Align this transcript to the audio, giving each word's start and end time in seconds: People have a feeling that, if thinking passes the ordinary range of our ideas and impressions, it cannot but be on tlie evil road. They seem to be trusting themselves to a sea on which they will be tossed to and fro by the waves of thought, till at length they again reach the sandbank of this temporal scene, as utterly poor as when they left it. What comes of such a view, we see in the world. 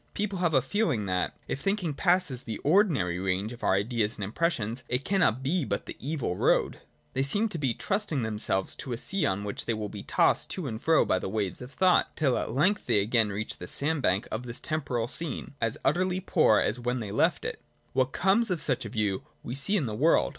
People 0.15 0.39
have 0.39 0.55
a 0.55 0.63
feeling 0.63 1.05
that, 1.05 1.37
if 1.47 1.61
thinking 1.61 1.93
passes 1.93 2.41
the 2.41 2.57
ordinary 2.63 3.19
range 3.19 3.53
of 3.53 3.63
our 3.63 3.75
ideas 3.75 4.15
and 4.15 4.23
impressions, 4.23 4.81
it 4.89 5.05
cannot 5.05 5.43
but 5.43 5.43
be 5.43 5.61
on 5.61 5.69
tlie 5.77 5.95
evil 5.99 6.35
road. 6.35 6.79
They 7.13 7.21
seem 7.21 7.49
to 7.49 7.59
be 7.59 7.75
trusting 7.75 8.23
themselves 8.23 8.75
to 8.77 8.93
a 8.93 8.97
sea 8.97 9.27
on 9.27 9.43
which 9.43 9.65
they 9.65 9.75
will 9.75 9.89
be 9.89 10.01
tossed 10.01 10.49
to 10.49 10.65
and 10.65 10.81
fro 10.81 11.05
by 11.05 11.19
the 11.19 11.29
waves 11.29 11.61
of 11.61 11.71
thought, 11.71 12.15
till 12.15 12.35
at 12.35 12.49
length 12.49 12.87
they 12.87 12.99
again 12.99 13.29
reach 13.31 13.57
the 13.59 13.67
sandbank 13.67 14.27
of 14.31 14.47
this 14.47 14.59
temporal 14.59 15.07
scene, 15.07 15.53
as 15.61 15.77
utterly 15.85 16.19
poor 16.19 16.59
as 16.59 16.79
when 16.79 16.99
they 16.99 17.11
left 17.11 17.45
it. 17.45 17.61
What 17.93 18.11
comes 18.11 18.49
of 18.49 18.59
such 18.59 18.85
a 18.85 18.89
view, 18.89 19.21
we 19.43 19.53
see 19.53 19.77
in 19.77 19.85
the 19.85 19.93
world. 19.93 20.29